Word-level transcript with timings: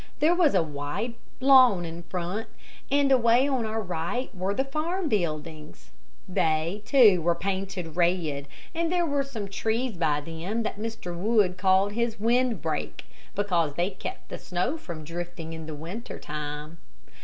There 0.17 0.33
was 0.33 0.55
a 0.55 0.63
wide 0.63 1.13
lawn 1.39 1.85
in 1.85 2.01
front, 2.01 2.47
and 2.89 3.11
away 3.11 3.47
on 3.47 3.67
our 3.67 3.79
right 3.83 4.33
were 4.33 4.55
the 4.55 4.63
farm 4.65 5.07
buildings. 5.07 5.91
They 6.27 6.81
too, 6.85 7.21
were 7.21 7.35
painted 7.35 7.95
red, 7.95 8.47
and 8.73 8.91
there 8.91 9.05
were 9.05 9.21
some 9.21 9.47
trees 9.47 9.95
by 9.97 10.21
them 10.21 10.63
that 10.63 10.79
Mr. 10.79 11.15
Wood 11.15 11.55
called 11.55 11.91
his 11.91 12.19
windbreak, 12.19 13.05
because 13.35 13.75
they 13.75 13.91
kept 13.91 14.29
the 14.29 14.39
snow 14.39 14.75
from 14.75 15.03
drifting 15.03 15.53
in 15.53 15.67
the 15.67 15.75
winter 15.75 16.17
time. 16.17 16.79